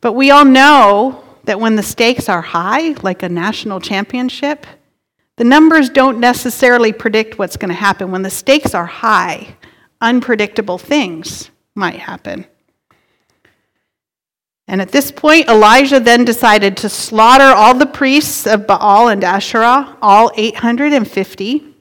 But 0.00 0.14
we 0.14 0.32
all 0.32 0.44
know 0.44 1.22
that 1.44 1.60
when 1.60 1.76
the 1.76 1.84
stakes 1.84 2.28
are 2.28 2.42
high, 2.42 2.94
like 3.04 3.22
a 3.22 3.28
national 3.28 3.78
championship, 3.78 4.66
the 5.36 5.44
numbers 5.44 5.88
don't 5.88 6.18
necessarily 6.18 6.92
predict 6.92 7.38
what's 7.38 7.56
going 7.56 7.68
to 7.68 7.74
happen. 7.74 8.10
When 8.10 8.22
the 8.22 8.28
stakes 8.28 8.74
are 8.74 8.86
high, 8.86 9.56
unpredictable 10.00 10.78
things 10.78 11.50
might 11.74 11.98
happen. 11.98 12.46
And 14.66 14.80
at 14.80 14.92
this 14.92 15.10
point, 15.10 15.48
Elijah 15.48 15.98
then 15.98 16.24
decided 16.24 16.76
to 16.76 16.88
slaughter 16.88 17.42
all 17.42 17.74
the 17.74 17.86
priests 17.86 18.46
of 18.46 18.68
Baal 18.68 19.08
and 19.08 19.24
Asherah, 19.24 19.96
all 20.00 20.30
850. 20.36 21.74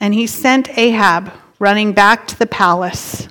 And 0.00 0.12
he 0.12 0.26
sent 0.26 0.76
Ahab 0.76 1.32
running 1.60 1.92
back 1.92 2.26
to 2.26 2.38
the 2.38 2.46
palace 2.46 3.28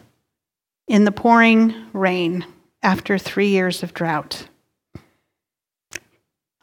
in 0.87 1.03
the 1.03 1.11
pouring 1.11 1.75
rain 1.91 2.45
after 2.81 3.17
three 3.17 3.49
years 3.49 3.83
of 3.83 3.93
drought. 3.93 4.47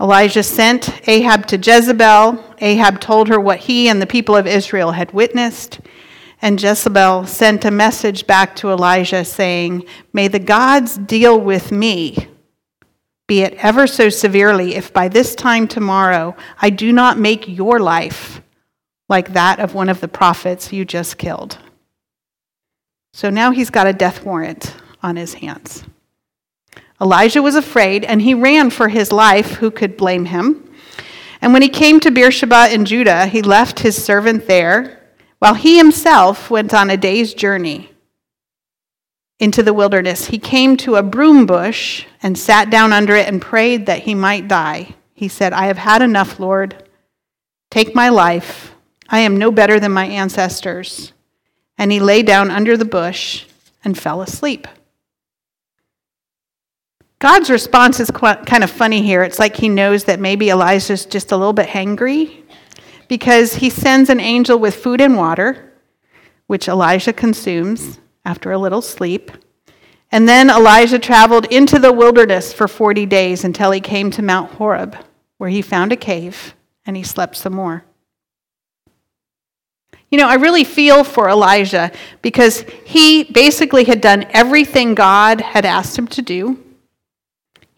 Elijah 0.01 0.43
sent 0.43 1.07
Ahab 1.07 1.47
to 1.47 1.57
Jezebel. 1.57 2.43
Ahab 2.61 2.99
told 2.99 3.29
her 3.29 3.39
what 3.39 3.61
he 3.61 3.89
and 3.89 4.01
the 4.01 4.07
people 4.07 4.35
of 4.35 4.47
Israel 4.47 4.93
had 4.93 5.13
witnessed. 5.13 5.81
And 6.43 6.61
Jezebel 6.61 7.27
sent 7.27 7.65
a 7.65 7.71
message 7.71 8.27
back 8.27 8.57
to 8.57 8.71
Elijah 8.71 9.25
saying, 9.25 9.87
May 10.13 10.27
the 10.27 10.41
gods 10.41 10.99
deal 10.99 11.41
with 11.41 11.71
me, 11.71 12.27
be 13.29 13.43
it 13.43 13.55
ever 13.55 13.87
so 13.87 14.09
severely, 14.09 14.75
if 14.75 14.93
by 14.93 15.07
this 15.07 15.37
time 15.37 15.69
tomorrow 15.69 16.35
I 16.61 16.71
do 16.71 16.93
not 16.93 17.17
make 17.17 17.47
your 17.47 17.79
life 17.79 18.43
like 19.09 19.35
that 19.35 19.61
of 19.61 19.75
one 19.75 19.89
of 19.89 20.01
the 20.01 20.09
prophets 20.09 20.73
you 20.73 20.85
just 20.85 21.17
killed. 21.17 21.59
So 23.15 23.31
now 23.31 23.53
he's 23.53 23.71
got 23.71 23.87
a 23.87 23.93
death 23.93 24.25
warrant 24.25 24.75
on 25.01 25.15
his 25.15 25.35
hands. 25.35 25.85
Elijah 27.01 27.43
was 27.43 27.55
afraid 27.55 28.05
and 28.05 28.21
he 28.21 28.35
ran 28.35 28.71
for 28.71 28.89
his 28.89 29.13
life. 29.13 29.53
Who 29.53 29.71
could 29.71 29.97
blame 29.97 30.25
him? 30.25 30.69
And 31.41 31.53
when 31.53 31.63
he 31.63 31.69
came 31.69 32.01
to 32.01 32.11
Beersheba 32.11 32.73
in 32.73 32.85
Judah, 32.85 33.27
he 33.27 33.43
left 33.43 33.81
his 33.81 34.03
servant 34.03 34.49
there 34.49 35.02
while 35.43 35.55
he 35.55 35.77
himself 35.77 36.53
went 36.53 36.73
on 36.73 36.89
a 36.89 36.97
day's 36.97 37.35
journey 37.35 37.91
into 39.41 39.61
the 39.61 39.75
wilderness, 39.75 40.27
he 40.27 40.39
came 40.39 40.77
to 40.77 40.95
a 40.95 41.03
broom 41.03 41.47
bush 41.47 42.07
and 42.23 42.39
sat 42.39 42.71
down 42.71 42.93
under 42.93 43.17
it 43.17 43.27
and 43.27 43.43
prayed 43.43 43.87
that 43.87 44.03
he 44.03 44.15
might 44.15 44.47
die. 44.47 44.95
He 45.15 45.27
said, 45.27 45.53
I 45.53 45.67
have 45.67 45.79
had 45.79 46.01
enough, 46.01 46.39
Lord. 46.39 46.89
Take 47.73 47.93
my 47.93 48.09
life. 48.09 48.73
I 49.09 49.19
am 49.19 49.37
no 49.37 49.51
better 49.51 49.81
than 49.81 49.91
my 49.91 50.07
ancestors. 50.07 51.13
And 51.77 51.91
he 51.91 51.99
lay 51.99 52.23
down 52.23 52.53
under 52.53 52.77
the 52.77 52.85
bush 52.85 53.45
and 53.83 53.99
fell 53.99 54.23
asleep. 54.23 54.69
God's 57.19 57.51
response 57.51 57.99
is 57.99 58.13
kind 58.13 58.63
of 58.63 58.71
funny 58.71 59.03
here. 59.03 59.25
It's 59.25 59.41
like 59.41 59.57
he 59.57 59.69
knows 59.69 60.05
that 60.05 60.21
maybe 60.21 60.51
Elijah's 60.51 61.05
just 61.05 61.33
a 61.33 61.37
little 61.37 61.53
bit 61.53 61.67
hangry 61.67 62.42
because 63.13 63.57
he 63.57 63.69
sends 63.69 64.09
an 64.09 64.21
angel 64.21 64.59
with 64.59 64.75
food 64.75 64.99
and 64.99 65.19
water, 65.19 65.71
which 66.47 66.67
Elijah 66.67 67.13
consumes 67.13 68.01
after 68.25 68.51
a 68.51 68.59
little 68.59 68.81
sleep. 68.81 69.31
And 70.11 70.27
then 70.27 70.49
Elijah 70.49 70.99
traveled 70.99 71.45
into 71.53 71.79
the 71.79 71.93
wilderness 71.93 72.55
for 72.55 72.67
40 72.67 73.05
days 73.05 73.45
until 73.45 73.71
he 73.71 73.81
came 73.81 74.11
to 74.13 74.23
Mount 74.23 74.53
Horeb, 74.53 74.97
where 75.37 75.51
he 75.51 75.61
found 75.61 75.93
a 75.93 75.97
cave 75.97 76.55
and 76.87 76.97
he 76.97 77.03
slept 77.03 77.37
some 77.37 77.53
more. 77.53 77.85
You 80.11 80.17
know, 80.17 80.27
I 80.27 80.37
really 80.37 80.65
feel 80.65 81.05
for 81.05 81.29
Elijah 81.29 81.93
because 82.23 82.61
he 82.87 83.25
basically 83.25 83.85
had 83.85 84.01
done 84.01 84.25
everything 84.31 84.95
God 84.95 85.43
had 85.43 85.67
asked 85.67 85.99
him 85.99 86.07
to 86.07 86.23
do. 86.23 86.62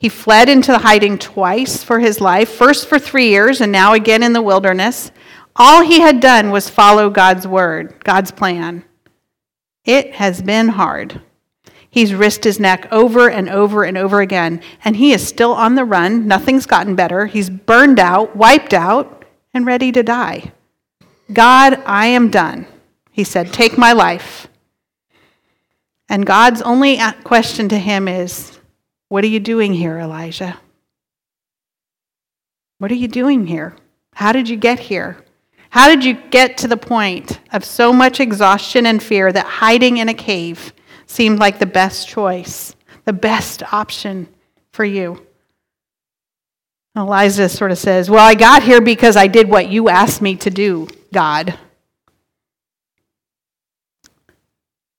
He 0.04 0.10
fled 0.10 0.50
into 0.50 0.76
hiding 0.76 1.16
twice 1.16 1.82
for 1.82 1.98
his 1.98 2.20
life, 2.20 2.50
first 2.50 2.88
for 2.88 2.98
three 2.98 3.30
years 3.30 3.62
and 3.62 3.72
now 3.72 3.94
again 3.94 4.22
in 4.22 4.34
the 4.34 4.42
wilderness. 4.42 5.10
All 5.56 5.82
he 5.82 6.00
had 6.00 6.20
done 6.20 6.50
was 6.50 6.68
follow 6.68 7.08
God's 7.08 7.46
word, 7.46 8.04
God's 8.04 8.30
plan. 8.30 8.84
It 9.86 10.16
has 10.16 10.42
been 10.42 10.68
hard. 10.68 11.22
He's 11.88 12.12
risked 12.12 12.44
his 12.44 12.60
neck 12.60 12.86
over 12.92 13.30
and 13.30 13.48
over 13.48 13.82
and 13.82 13.96
over 13.96 14.20
again, 14.20 14.60
and 14.84 14.94
he 14.94 15.14
is 15.14 15.26
still 15.26 15.54
on 15.54 15.74
the 15.74 15.86
run. 15.86 16.28
Nothing's 16.28 16.66
gotten 16.66 16.94
better. 16.94 17.24
He's 17.24 17.48
burned 17.48 17.98
out, 17.98 18.36
wiped 18.36 18.74
out, 18.74 19.24
and 19.54 19.64
ready 19.64 19.90
to 19.90 20.02
die. 20.02 20.52
God, 21.32 21.82
I 21.86 22.08
am 22.08 22.28
done. 22.28 22.66
He 23.10 23.24
said, 23.24 23.54
Take 23.54 23.78
my 23.78 23.94
life. 23.94 24.48
And 26.10 26.26
God's 26.26 26.60
only 26.60 27.00
question 27.22 27.70
to 27.70 27.78
him 27.78 28.06
is, 28.06 28.54
What 29.14 29.22
are 29.22 29.28
you 29.28 29.38
doing 29.38 29.72
here, 29.72 29.96
Elijah? 30.00 30.58
What 32.78 32.90
are 32.90 32.96
you 32.96 33.06
doing 33.06 33.46
here? 33.46 33.76
How 34.12 34.32
did 34.32 34.48
you 34.48 34.56
get 34.56 34.80
here? 34.80 35.24
How 35.70 35.86
did 35.86 36.04
you 36.04 36.14
get 36.14 36.58
to 36.58 36.66
the 36.66 36.76
point 36.76 37.38
of 37.52 37.64
so 37.64 37.92
much 37.92 38.18
exhaustion 38.18 38.86
and 38.86 39.00
fear 39.00 39.30
that 39.30 39.46
hiding 39.46 39.98
in 39.98 40.08
a 40.08 40.14
cave 40.14 40.72
seemed 41.06 41.38
like 41.38 41.60
the 41.60 41.64
best 41.64 42.08
choice, 42.08 42.74
the 43.04 43.12
best 43.12 43.62
option 43.72 44.26
for 44.72 44.84
you? 44.84 45.24
Elijah 46.96 47.48
sort 47.48 47.70
of 47.70 47.78
says, 47.78 48.10
Well, 48.10 48.26
I 48.26 48.34
got 48.34 48.64
here 48.64 48.80
because 48.80 49.16
I 49.16 49.28
did 49.28 49.48
what 49.48 49.68
you 49.68 49.88
asked 49.88 50.22
me 50.22 50.34
to 50.38 50.50
do, 50.50 50.88
God. 51.12 51.56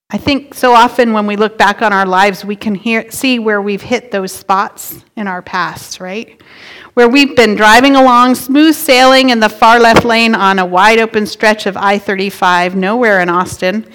I 0.10 0.18
think 0.18 0.54
so 0.54 0.74
often 0.74 1.14
when 1.14 1.28
we 1.28 1.36
look 1.36 1.58
back 1.58 1.82
on 1.82 1.92
our 1.92 2.06
lives, 2.06 2.46
we 2.46 2.56
can 2.56 2.76
hear, 2.76 3.10
see 3.12 3.40
where 3.40 3.62
we've 3.62 3.82
hit 3.82 4.12
those 4.12 4.32
spots 4.32 5.04
in 5.16 5.28
our 5.28 5.42
past, 5.42 6.00
right? 6.00 6.42
where 6.96 7.10
we've 7.10 7.36
been 7.36 7.56
driving 7.56 7.98
along, 7.98 8.36
smooth 8.36 8.74
sailing 8.74 9.30
in 9.30 9.42
the 9.42 9.50
far 9.50 9.82
left 9.82 10.06
lane 10.06 10.34
on 10.34 10.60
a 10.60 10.66
wide 10.66 10.98
open 10.98 11.26
stretch 11.26 11.66
of 11.66 11.76
I 11.76 12.00
35, 12.00 12.78
nowhere 12.78 13.20
in 13.20 13.28
Austin, 13.28 13.86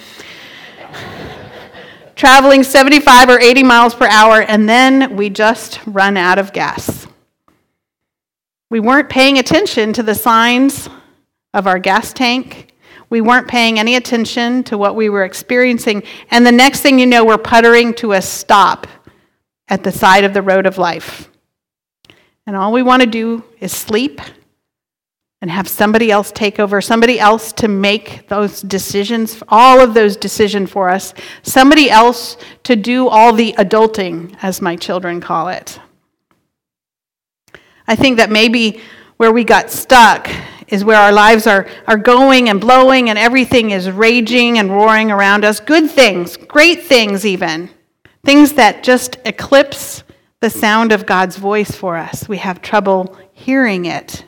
traveling 2.14 2.62
75 2.62 3.30
or 3.30 3.40
80 3.40 3.62
miles 3.62 3.94
per 3.94 4.06
hour, 4.06 4.42
and 4.42 4.68
then 4.68 5.16
we 5.16 5.30
just 5.30 5.80
run 5.86 6.18
out 6.18 6.38
of 6.38 6.52
gas. 6.52 7.06
We 8.68 8.80
weren't 8.80 9.08
paying 9.08 9.38
attention 9.38 9.94
to 9.94 10.02
the 10.02 10.14
signs 10.14 10.86
of 11.54 11.66
our 11.66 11.78
gas 11.78 12.12
tank. 12.12 12.74
We 13.10 13.20
weren't 13.20 13.48
paying 13.48 13.78
any 13.78 13.96
attention 13.96 14.62
to 14.64 14.78
what 14.78 14.94
we 14.94 15.08
were 15.08 15.24
experiencing. 15.24 16.04
And 16.30 16.46
the 16.46 16.52
next 16.52 16.80
thing 16.80 16.98
you 16.98 17.06
know, 17.06 17.24
we're 17.24 17.38
puttering 17.38 17.92
to 17.94 18.12
a 18.12 18.22
stop 18.22 18.86
at 19.68 19.82
the 19.82 19.92
side 19.92 20.24
of 20.24 20.32
the 20.32 20.42
road 20.42 20.64
of 20.64 20.78
life. 20.78 21.28
And 22.46 22.56
all 22.56 22.72
we 22.72 22.82
want 22.82 23.02
to 23.02 23.08
do 23.08 23.44
is 23.60 23.72
sleep 23.72 24.20
and 25.40 25.50
have 25.50 25.68
somebody 25.68 26.10
else 26.10 26.30
take 26.30 26.60
over, 26.60 26.80
somebody 26.80 27.18
else 27.18 27.52
to 27.54 27.68
make 27.68 28.28
those 28.28 28.60
decisions, 28.60 29.42
all 29.48 29.80
of 29.80 29.94
those 29.94 30.16
decisions 30.16 30.70
for 30.70 30.88
us, 30.88 31.14
somebody 31.42 31.90
else 31.90 32.36
to 32.64 32.76
do 32.76 33.08
all 33.08 33.32
the 33.32 33.54
adulting, 33.54 34.36
as 34.42 34.60
my 34.60 34.76
children 34.76 35.20
call 35.20 35.48
it. 35.48 35.80
I 37.88 37.96
think 37.96 38.18
that 38.18 38.30
maybe 38.30 38.80
where 39.16 39.32
we 39.32 39.44
got 39.44 39.70
stuck 39.70 40.28
is 40.70 40.84
where 40.84 41.00
our 41.00 41.12
lives 41.12 41.46
are, 41.46 41.66
are 41.86 41.98
going 41.98 42.48
and 42.48 42.60
blowing 42.60 43.10
and 43.10 43.18
everything 43.18 43.70
is 43.70 43.90
raging 43.90 44.58
and 44.58 44.70
roaring 44.70 45.10
around 45.10 45.44
us. 45.44 45.60
Good 45.60 45.90
things, 45.90 46.36
great 46.36 46.84
things, 46.84 47.26
even. 47.26 47.70
Things 48.24 48.54
that 48.54 48.82
just 48.82 49.16
eclipse 49.24 50.04
the 50.40 50.50
sound 50.50 50.92
of 50.92 51.06
God's 51.06 51.36
voice 51.36 51.70
for 51.70 51.96
us. 51.96 52.28
We 52.28 52.38
have 52.38 52.62
trouble 52.62 53.18
hearing 53.32 53.86
it. 53.86 54.24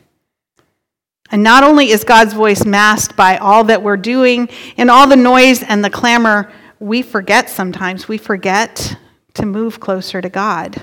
And 1.31 1.43
not 1.43 1.65
only 1.65 1.91
is 1.91 2.05
God's 2.05 2.35
voice 2.35 2.65
masked 2.65 3.17
by 3.17 3.39
all 3.39 3.65
that 3.65 3.83
we're 3.83 3.97
doing 3.97 4.51
and 4.77 4.91
all 4.91 5.07
the 5.07 5.17
noise 5.17 5.63
and 5.63 5.83
the 5.83 5.91
clamor, 5.91 6.53
we 6.79 7.01
forget 7.01 7.49
sometimes. 7.49 8.07
We 8.07 8.19
forget 8.19 8.97
to 9.35 9.47
move 9.47 9.81
closer 9.81 10.21
to 10.21 10.29
God 10.29 10.83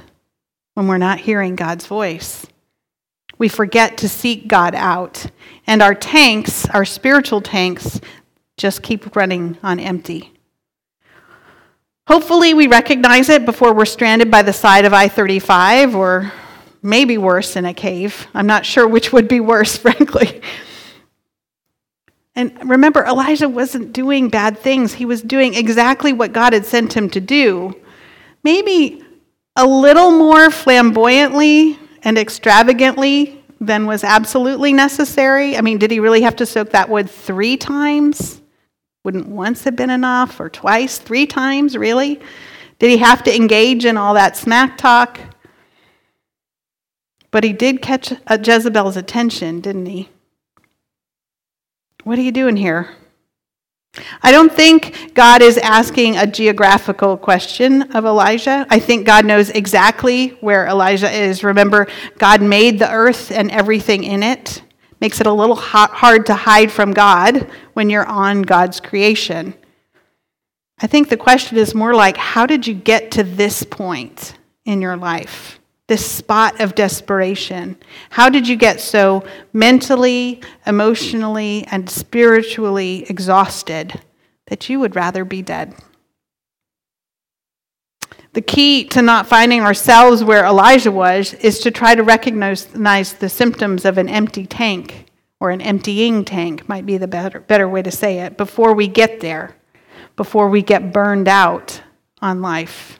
when 0.74 0.88
we're 0.88 0.98
not 0.98 1.20
hearing 1.20 1.56
God's 1.56 1.86
voice. 1.86 2.48
We 3.40 3.48
forget 3.48 3.98
to 3.98 4.10
seek 4.10 4.48
God 4.48 4.76
out. 4.76 5.26
And 5.66 5.82
our 5.82 5.96
tanks, 5.96 6.68
our 6.68 6.86
spiritual 6.86 7.42
tanks, 7.42 8.00
just 8.58 8.84
keep 8.84 9.16
running 9.16 9.58
on 9.64 9.80
empty. 9.80 10.34
Hopefully, 12.08 12.54
we 12.54 12.68
recognize 12.68 13.30
it 13.30 13.46
before 13.46 13.74
we're 13.74 13.86
stranded 13.86 14.30
by 14.30 14.42
the 14.42 14.54
side 14.54 14.86
of 14.86 14.94
I 14.94 15.08
35 15.08 15.96
or 15.96 16.32
maybe 16.82 17.18
worse 17.18 17.56
in 17.56 17.66
a 17.66 17.74
cave. 17.74 18.28
I'm 18.34 18.48
not 18.48 18.66
sure 18.66 18.88
which 18.88 19.14
would 19.14 19.28
be 19.28 19.40
worse, 19.40 19.78
frankly. 19.86 20.42
And 22.36 22.70
remember, 22.70 23.06
Elijah 23.06 23.50
wasn't 23.50 23.94
doing 23.94 24.30
bad 24.30 24.58
things, 24.58 24.94
he 24.94 25.06
was 25.06 25.22
doing 25.22 25.54
exactly 25.54 26.14
what 26.14 26.34
God 26.34 26.54
had 26.54 26.66
sent 26.66 26.94
him 26.94 27.10
to 27.12 27.22
do. 27.22 27.76
Maybe 28.44 29.04
a 29.56 29.68
little 29.68 30.12
more 30.12 30.50
flamboyantly 30.50 31.78
and 32.04 32.18
extravagantly 32.18 33.44
than 33.62 33.86
was 33.86 34.04
absolutely 34.04 34.74
necessary. 34.74 35.58
I 35.58 35.62
mean, 35.62 35.78
did 35.78 35.92
he 35.92 36.00
really 36.00 36.22
have 36.22 36.36
to 36.38 36.46
soak 36.46 36.72
that 36.72 36.90
wood 36.90 37.10
three 37.10 37.58
times? 37.58 38.42
Wouldn't 39.04 39.28
once 39.28 39.64
have 39.64 39.76
been 39.76 39.90
enough, 39.90 40.40
or 40.40 40.50
twice, 40.50 40.98
three 40.98 41.26
times, 41.26 41.78
really? 41.78 42.20
Did 42.80 42.92
he 42.92 42.98
have 42.98 43.24
to 43.24 43.36
engage 43.36 43.86
in 43.86 43.98
all 43.98 44.14
that 44.14 44.38
smack 44.38 44.78
talk? 44.78 45.20
But 47.32 47.44
he 47.44 47.54
did 47.54 47.82
catch 47.82 48.14
uh, 48.28 48.38
Jezebel's 48.42 48.98
attention, 48.98 49.62
didn't 49.62 49.86
he? 49.86 50.10
What 52.04 52.18
are 52.18 52.24
you 52.24 52.32
doing 52.32 52.58
here? 52.58 52.90
I 54.22 54.32
don't 54.32 54.52
think 54.52 55.14
God 55.16 55.42
is 55.42 55.58
asking 55.58 56.18
a 56.18 56.28
geographical 56.28 57.18
question 57.18 57.84
of 57.94 58.06
Elijah. 58.06 58.66
I 58.70 58.80
think 58.80 59.06
God 59.06 59.26
knows 59.26 59.50
exactly 59.50 60.30
where 60.42 60.68
Elijah 60.68 61.12
is. 61.12 61.44
Remember, 61.44 61.88
God 62.18 62.42
made 62.42 62.80
the 62.80 62.92
earth 62.92 63.32
and 63.32 63.50
everything 63.52 64.04
in 64.04 64.22
it. 64.22 64.62
Makes 65.02 65.22
it 65.22 65.28
a 65.28 65.34
little 65.34 65.56
hard 65.56 66.26
to 66.28 66.34
hide 66.34 66.72
from 66.72 66.92
God 66.94 67.50
when 67.74 67.90
you're 67.90 68.06
on 68.06 68.42
God's 68.42 68.80
creation. 68.80 69.54
I 70.82 70.88
think 70.88 71.10
the 71.10 71.18
question 71.18 71.58
is 71.58 71.74
more 71.74 71.94
like, 71.94 72.18
how 72.18 72.46
did 72.46 72.68
you 72.68 72.74
get 72.74 73.12
to 73.12 73.24
this 73.24 73.64
point 73.64 74.38
in 74.66 74.82
your 74.82 74.98
life? 74.98 75.59
This 75.90 76.10
spot 76.10 76.62
of 76.62 76.76
desperation? 76.76 77.76
How 78.12 78.30
did 78.30 78.48
you 78.48 78.56
get 78.56 78.80
so 78.80 79.26
mentally, 79.52 80.42
emotionally, 80.66 81.66
and 81.70 81.90
spiritually 81.90 83.06
exhausted 83.10 84.00
that 84.48 84.70
you 84.70 84.80
would 84.80 84.96
rather 84.96 85.26
be 85.26 85.42
dead? 85.42 85.76
The 88.34 88.42
key 88.42 88.86
to 88.86 89.02
not 89.02 89.28
finding 89.28 89.62
ourselves 89.62 90.24
where 90.24 90.46
Elijah 90.46 90.92
was 90.92 91.34
is 91.34 91.60
to 91.60 91.72
try 91.72 91.96
to 91.96 92.04
recognize 92.04 92.66
the 93.14 93.28
symptoms 93.28 93.84
of 93.84 93.98
an 93.98 94.08
empty 94.08 94.46
tank 94.46 95.08
or 95.40 95.50
an 95.50 95.62
emptying 95.62 96.24
tank, 96.24 96.70
might 96.70 96.86
be 96.86 96.98
the 96.98 97.08
better, 97.08 97.40
better 97.40 97.68
way 97.68 97.82
to 97.82 97.92
say 97.92 98.20
it, 98.20 98.38
before 98.38 98.74
we 98.74 98.88
get 98.88 99.22
there, 99.22 99.56
before 100.16 100.50
we 100.50 100.62
get 100.62 100.94
burned 100.94 101.28
out 101.28 101.82
on 102.22 102.42
life. 102.42 102.99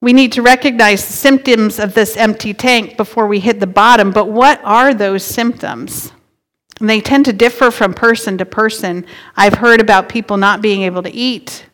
We 0.00 0.12
need 0.12 0.32
to 0.32 0.42
recognize 0.42 1.06
the 1.06 1.12
symptoms 1.12 1.78
of 1.78 1.94
this 1.94 2.16
empty 2.16 2.52
tank 2.52 2.96
before 2.96 3.26
we 3.26 3.40
hit 3.40 3.60
the 3.60 3.66
bottom, 3.66 4.10
but 4.10 4.28
what 4.28 4.60
are 4.62 4.92
those 4.92 5.24
symptoms? 5.24 6.12
And 6.78 6.90
they 6.90 7.00
tend 7.00 7.24
to 7.24 7.32
differ 7.32 7.70
from 7.70 7.94
person 7.94 8.36
to 8.38 8.44
person. 8.44 9.06
I've 9.36 9.54
heard 9.54 9.80
about 9.80 10.08
people 10.08 10.36
not 10.36 10.60
being 10.60 10.82
able 10.82 11.02
to 11.02 11.12
eat. 11.12 11.66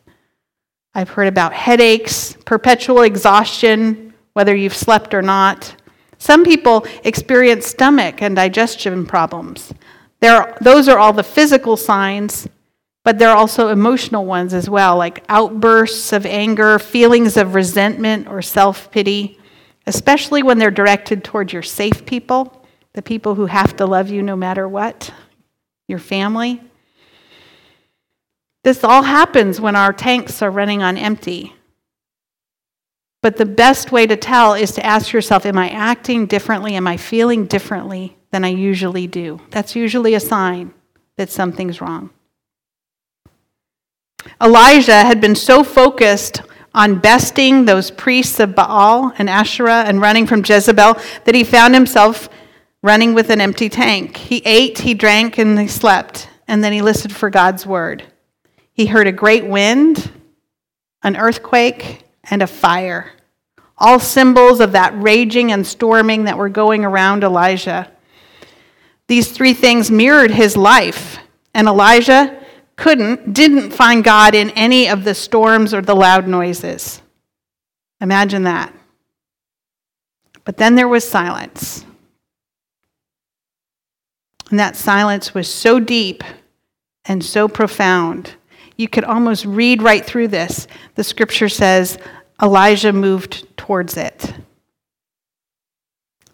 I've 0.95 1.09
heard 1.09 1.27
about 1.27 1.53
headaches, 1.53 2.37
perpetual 2.45 3.01
exhaustion, 3.01 4.13
whether 4.33 4.55
you've 4.55 4.75
slept 4.75 5.13
or 5.13 5.21
not. 5.21 5.75
Some 6.17 6.45
people 6.45 6.85
experience 7.03 7.67
stomach 7.67 8.21
and 8.21 8.35
digestion 8.35 9.05
problems. 9.05 9.73
There, 10.21 10.55
those 10.61 10.87
are 10.87 10.97
all 10.97 11.11
the 11.11 11.23
physical 11.23 11.75
signs, 11.75 12.47
but 13.03 13.19
there 13.19 13.29
are 13.29 13.37
also 13.37 13.67
emotional 13.67 14.25
ones 14.25 14.53
as 14.53 14.69
well, 14.69 14.97
like 14.97 15.23
outbursts 15.27 16.13
of 16.13 16.25
anger, 16.25 16.79
feelings 16.79 17.35
of 17.35 17.53
resentment 17.53 18.27
or 18.27 18.41
self 18.41 18.89
pity, 18.91 19.37
especially 19.85 20.41
when 20.41 20.57
they're 20.57 20.71
directed 20.71 21.23
toward 21.23 21.51
your 21.51 21.61
safe 21.61 22.05
people, 22.05 22.65
the 22.93 23.01
people 23.01 23.35
who 23.35 23.47
have 23.47 23.75
to 23.77 23.85
love 23.85 24.09
you 24.09 24.23
no 24.23 24.35
matter 24.35 24.67
what, 24.67 25.13
your 25.87 25.99
family. 25.99 26.61
This 28.63 28.83
all 28.85 29.03
happens 29.03 29.59
when 29.59 29.75
our 29.75 29.91
tanks 29.91 30.41
are 30.41 30.51
running 30.51 30.81
on 30.81 30.97
empty. 30.97 31.53
But 33.21 33.35
the 33.35 33.45
best 33.45 33.91
way 33.91 34.07
to 34.07 34.15
tell 34.15 34.53
is 34.53 34.71
to 34.73 34.85
ask 34.85 35.11
yourself 35.11 35.45
Am 35.45 35.57
I 35.57 35.69
acting 35.69 36.25
differently? 36.25 36.75
Am 36.75 36.87
I 36.87 36.95
feeling 36.95 37.45
differently 37.45 38.17
than 38.31 38.45
I 38.45 38.49
usually 38.49 39.07
do? 39.07 39.41
That's 39.49 39.75
usually 39.75 40.13
a 40.13 40.21
sign 40.21 40.73
that 41.17 41.29
something's 41.29 41.81
wrong. 41.81 42.09
Elijah 44.41 45.03
had 45.03 45.21
been 45.21 45.35
so 45.35 45.63
focused 45.63 46.41
on 46.73 46.99
besting 46.99 47.65
those 47.65 47.91
priests 47.91 48.39
of 48.39 48.55
Baal 48.55 49.13
and 49.17 49.29
Asherah 49.29 49.83
and 49.83 50.01
running 50.01 50.25
from 50.25 50.43
Jezebel 50.45 50.97
that 51.25 51.35
he 51.35 51.43
found 51.43 51.73
himself 51.73 52.29
running 52.81 53.13
with 53.13 53.29
an 53.29 53.39
empty 53.39 53.69
tank. 53.69 54.17
He 54.17 54.41
ate, 54.45 54.79
he 54.79 54.93
drank, 54.93 55.37
and 55.37 55.57
he 55.59 55.67
slept, 55.67 56.29
and 56.47 56.63
then 56.63 56.73
he 56.73 56.81
listened 56.81 57.15
for 57.15 57.29
God's 57.29 57.65
word. 57.65 58.03
He 58.73 58.87
heard 58.87 59.07
a 59.07 59.11
great 59.11 59.45
wind, 59.45 60.11
an 61.03 61.15
earthquake, 61.15 62.03
and 62.23 62.41
a 62.41 62.47
fire, 62.47 63.11
all 63.77 63.99
symbols 63.99 64.59
of 64.59 64.71
that 64.71 64.93
raging 65.01 65.51
and 65.51 65.65
storming 65.65 66.23
that 66.25 66.37
were 66.37 66.49
going 66.49 66.83
around 66.83 67.23
Elijah. 67.23 67.91
These 69.07 69.31
three 69.31 69.53
things 69.53 69.91
mirrored 69.91 70.31
his 70.31 70.57
life, 70.57 71.19
and 71.53 71.67
Elijah 71.67 72.42
couldn't, 72.75 73.33
didn't 73.33 73.71
find 73.71 74.03
God 74.03 74.35
in 74.35 74.49
any 74.51 74.87
of 74.87 75.03
the 75.03 75.13
storms 75.13 75.73
or 75.73 75.81
the 75.81 75.95
loud 75.95 76.27
noises. 76.27 77.01
Imagine 78.01 78.43
that. 78.43 78.73
But 80.43 80.57
then 80.57 80.75
there 80.75 80.87
was 80.87 81.07
silence. 81.07 81.85
And 84.49 84.59
that 84.59 84.75
silence 84.75 85.33
was 85.33 85.47
so 85.47 85.79
deep 85.79 86.23
and 87.05 87.23
so 87.23 87.47
profound. 87.47 88.35
You 88.77 88.87
could 88.87 89.03
almost 89.03 89.45
read 89.45 89.81
right 89.81 90.05
through 90.05 90.29
this. 90.29 90.67
The 90.95 91.03
scripture 91.03 91.49
says 91.49 91.97
Elijah 92.41 92.93
moved 92.93 93.55
towards 93.57 93.97
it. 93.97 94.33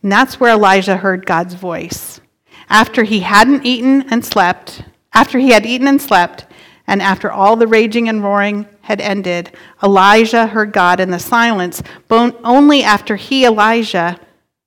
And 0.02 0.12
that's 0.12 0.40
where 0.40 0.54
Elijah 0.54 0.98
heard 0.98 1.26
God's 1.26 1.54
voice. 1.54 2.22
After 2.70 3.04
he 3.04 3.20
hadn't 3.20 3.66
eaten 3.66 4.12
and 4.12 4.24
slept, 4.24 4.84
after 5.20 5.38
he 5.38 5.50
had 5.50 5.66
eaten 5.66 5.86
and 5.86 6.02
slept, 6.02 6.46
and 6.88 7.02
after 7.02 7.30
all 7.30 7.58
the 7.58 7.68
raging 7.68 8.08
and 8.08 8.24
roaring 8.24 8.66
had 8.80 9.02
ended, 9.02 9.52
Elijah 9.84 10.48
heard 10.48 10.72
God 10.72 11.02
in 11.02 11.12
the 11.12 11.20
silence, 11.20 11.84
but 12.08 12.40
only 12.42 12.84
after 12.84 13.18
he, 13.18 13.44
Elijah, 13.44 14.18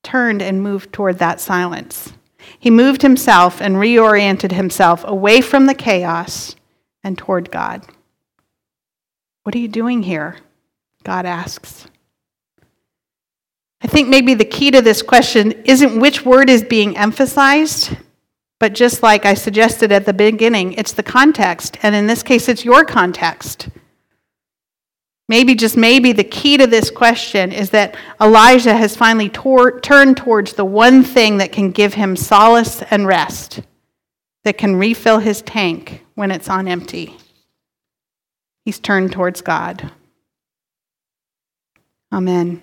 turned 0.02 0.42
and 0.42 0.62
moved 0.62 0.92
toward 0.92 1.18
that 1.18 1.40
silence. 1.40 2.12
He 2.58 2.70
moved 2.70 3.00
himself 3.00 3.62
and 3.62 3.76
reoriented 3.76 4.52
himself 4.52 5.04
away 5.06 5.40
from 5.40 5.64
the 5.64 5.74
chaos 5.74 6.54
and 7.02 7.16
toward 7.16 7.50
God. 7.50 7.86
What 9.44 9.54
are 9.54 9.58
you 9.58 9.68
doing 9.68 10.02
here? 10.02 10.36
God 11.02 11.24
asks. 11.24 11.86
I 13.80 13.86
think 13.86 14.10
maybe 14.10 14.34
the 14.34 14.44
key 14.44 14.70
to 14.70 14.82
this 14.82 15.00
question 15.00 15.52
isn't 15.64 15.98
which 15.98 16.26
word 16.26 16.50
is 16.50 16.62
being 16.62 16.94
emphasized, 16.98 17.96
but 18.62 18.74
just 18.74 19.02
like 19.02 19.26
I 19.26 19.34
suggested 19.34 19.90
at 19.90 20.06
the 20.06 20.12
beginning, 20.12 20.74
it's 20.74 20.92
the 20.92 21.02
context. 21.02 21.78
And 21.82 21.96
in 21.96 22.06
this 22.06 22.22
case, 22.22 22.48
it's 22.48 22.64
your 22.64 22.84
context. 22.84 23.68
Maybe, 25.28 25.56
just 25.56 25.76
maybe, 25.76 26.12
the 26.12 26.22
key 26.22 26.56
to 26.58 26.68
this 26.68 26.88
question 26.88 27.50
is 27.50 27.70
that 27.70 27.96
Elijah 28.20 28.76
has 28.76 28.94
finally 28.94 29.28
tor- 29.28 29.80
turned 29.80 30.16
towards 30.16 30.52
the 30.52 30.64
one 30.64 31.02
thing 31.02 31.38
that 31.38 31.50
can 31.50 31.72
give 31.72 31.94
him 31.94 32.14
solace 32.14 32.82
and 32.82 33.04
rest, 33.04 33.62
that 34.44 34.58
can 34.58 34.76
refill 34.76 35.18
his 35.18 35.42
tank 35.42 36.04
when 36.14 36.30
it's 36.30 36.48
on 36.48 36.68
empty. 36.68 37.16
He's 38.64 38.78
turned 38.78 39.10
towards 39.10 39.40
God. 39.40 39.90
Amen. 42.12 42.62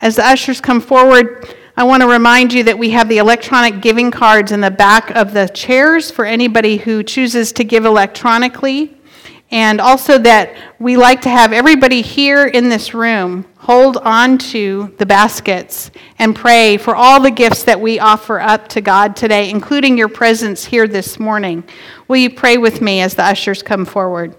As 0.00 0.16
the 0.16 0.26
ushers 0.26 0.60
come 0.60 0.80
forward, 0.80 1.54
I 1.78 1.84
want 1.84 2.00
to 2.00 2.08
remind 2.08 2.54
you 2.54 2.62
that 2.62 2.78
we 2.78 2.88
have 2.90 3.06
the 3.06 3.18
electronic 3.18 3.82
giving 3.82 4.10
cards 4.10 4.50
in 4.50 4.62
the 4.62 4.70
back 4.70 5.10
of 5.10 5.34
the 5.34 5.46
chairs 5.48 6.10
for 6.10 6.24
anybody 6.24 6.78
who 6.78 7.02
chooses 7.02 7.52
to 7.52 7.64
give 7.64 7.84
electronically. 7.84 8.96
And 9.50 9.78
also 9.78 10.16
that 10.20 10.56
we 10.78 10.96
like 10.96 11.20
to 11.22 11.28
have 11.28 11.52
everybody 11.52 12.00
here 12.00 12.46
in 12.46 12.70
this 12.70 12.94
room 12.94 13.44
hold 13.58 13.98
on 13.98 14.38
to 14.38 14.94
the 14.96 15.04
baskets 15.04 15.90
and 16.18 16.34
pray 16.34 16.78
for 16.78 16.96
all 16.96 17.20
the 17.20 17.30
gifts 17.30 17.62
that 17.64 17.78
we 17.78 17.98
offer 17.98 18.40
up 18.40 18.68
to 18.68 18.80
God 18.80 19.14
today, 19.14 19.50
including 19.50 19.98
your 19.98 20.08
presence 20.08 20.64
here 20.64 20.88
this 20.88 21.20
morning. 21.20 21.62
Will 22.08 22.16
you 22.16 22.30
pray 22.30 22.56
with 22.56 22.80
me 22.80 23.02
as 23.02 23.14
the 23.14 23.24
ushers 23.24 23.62
come 23.62 23.84
forward? 23.84 24.34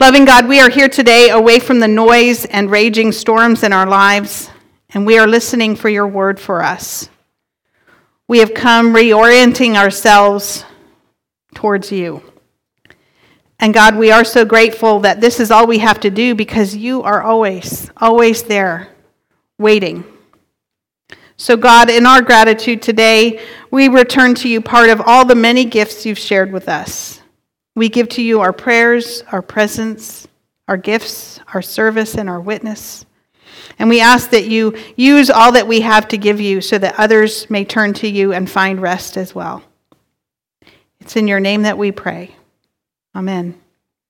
Loving 0.00 0.24
God, 0.24 0.48
we 0.48 0.60
are 0.60 0.70
here 0.70 0.88
today 0.88 1.30
away 1.30 1.60
from 1.60 1.78
the 1.78 1.88
noise 1.88 2.46
and 2.46 2.68
raging 2.68 3.12
storms 3.12 3.62
in 3.62 3.72
our 3.72 3.86
lives, 3.86 4.50
and 4.96 5.04
we 5.04 5.18
are 5.18 5.26
listening 5.26 5.76
for 5.76 5.90
your 5.90 6.06
word 6.06 6.40
for 6.40 6.62
us. 6.62 7.10
We 8.28 8.38
have 8.38 8.54
come 8.54 8.94
reorienting 8.94 9.76
ourselves 9.76 10.64
towards 11.54 11.92
you. 11.92 12.22
And 13.60 13.74
God, 13.74 13.96
we 13.96 14.10
are 14.10 14.24
so 14.24 14.46
grateful 14.46 15.00
that 15.00 15.20
this 15.20 15.38
is 15.38 15.50
all 15.50 15.66
we 15.66 15.80
have 15.80 16.00
to 16.00 16.08
do 16.08 16.34
because 16.34 16.74
you 16.74 17.02
are 17.02 17.22
always, 17.22 17.90
always 17.98 18.44
there, 18.44 18.88
waiting. 19.58 20.02
So, 21.36 21.58
God, 21.58 21.90
in 21.90 22.06
our 22.06 22.22
gratitude 22.22 22.80
today, 22.80 23.44
we 23.70 23.88
return 23.88 24.34
to 24.36 24.48
you 24.48 24.62
part 24.62 24.88
of 24.88 25.02
all 25.04 25.26
the 25.26 25.34
many 25.34 25.66
gifts 25.66 26.06
you've 26.06 26.18
shared 26.18 26.50
with 26.50 26.70
us. 26.70 27.20
We 27.74 27.90
give 27.90 28.08
to 28.10 28.22
you 28.22 28.40
our 28.40 28.54
prayers, 28.54 29.22
our 29.30 29.42
presence, 29.42 30.26
our 30.68 30.78
gifts, 30.78 31.38
our 31.52 31.60
service, 31.60 32.14
and 32.14 32.30
our 32.30 32.40
witness. 32.40 33.05
And 33.78 33.88
we 33.88 34.00
ask 34.00 34.30
that 34.30 34.46
you 34.46 34.76
use 34.96 35.30
all 35.30 35.52
that 35.52 35.68
we 35.68 35.80
have 35.80 36.08
to 36.08 36.18
give 36.18 36.40
you 36.40 36.60
so 36.60 36.78
that 36.78 36.98
others 36.98 37.48
may 37.50 37.64
turn 37.64 37.92
to 37.94 38.08
you 38.08 38.32
and 38.32 38.50
find 38.50 38.80
rest 38.80 39.16
as 39.16 39.34
well. 39.34 39.62
It's 41.00 41.16
in 41.16 41.28
your 41.28 41.40
name 41.40 41.62
that 41.62 41.78
we 41.78 41.92
pray. 41.92 42.34
Amen. 43.14 43.60